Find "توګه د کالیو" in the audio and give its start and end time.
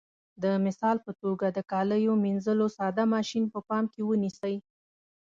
1.21-2.13